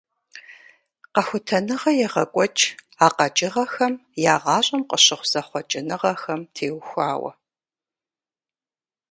[1.13, 2.63] Къэхутэныгъэ егъэкӀуэкӀ
[3.05, 3.93] а къэкӀыгъэхэм
[4.33, 7.31] я гъащӀэм къыщыхъу зэхъуэкӀыныгъэхэм теухуауэ.